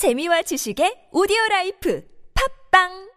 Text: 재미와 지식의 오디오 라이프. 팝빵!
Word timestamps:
재미와 0.00 0.40
지식의 0.40 1.12
오디오 1.12 1.36
라이프. 1.50 2.00
팝빵! 2.32 3.09